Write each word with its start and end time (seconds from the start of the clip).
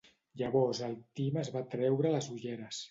Llavors 0.41 0.81
el 0.89 0.95
Tim 1.21 1.39
es 1.45 1.55
va 1.59 1.65
treure 1.77 2.19
les 2.19 2.35
ulleres. 2.39 2.79